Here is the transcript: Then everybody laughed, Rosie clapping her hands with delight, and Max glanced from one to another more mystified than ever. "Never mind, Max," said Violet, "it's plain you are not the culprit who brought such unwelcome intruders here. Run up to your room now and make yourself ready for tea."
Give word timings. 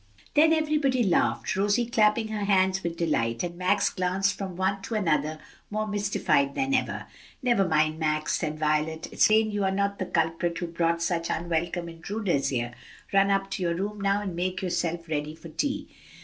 Then 0.33 0.51
everybody 0.51 1.03
laughed, 1.03 1.55
Rosie 1.55 1.85
clapping 1.85 2.29
her 2.29 2.45
hands 2.45 2.81
with 2.81 2.97
delight, 2.97 3.43
and 3.43 3.55
Max 3.55 3.91
glanced 3.91 4.35
from 4.35 4.55
one 4.55 4.81
to 4.81 4.95
another 4.95 5.37
more 5.69 5.85
mystified 5.85 6.55
than 6.55 6.73
ever. 6.73 7.05
"Never 7.43 7.67
mind, 7.67 7.99
Max," 7.99 8.35
said 8.35 8.57
Violet, 8.57 9.07
"it's 9.13 9.27
plain 9.27 9.51
you 9.51 9.63
are 9.63 9.69
not 9.69 9.99
the 9.99 10.07
culprit 10.07 10.57
who 10.57 10.65
brought 10.65 11.03
such 11.03 11.29
unwelcome 11.29 11.87
intruders 11.87 12.49
here. 12.49 12.73
Run 13.13 13.29
up 13.29 13.51
to 13.51 13.61
your 13.61 13.75
room 13.75 14.01
now 14.01 14.23
and 14.23 14.35
make 14.35 14.63
yourself 14.63 15.07
ready 15.07 15.35
for 15.35 15.49
tea." 15.49 15.87